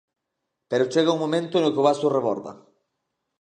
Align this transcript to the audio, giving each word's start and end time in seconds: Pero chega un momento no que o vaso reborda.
Pero 0.69 0.89
chega 0.93 1.15
un 1.15 1.23
momento 1.25 1.55
no 1.59 1.71
que 1.73 1.81
o 1.81 1.85
vaso 1.87 2.07
reborda. 2.17 2.51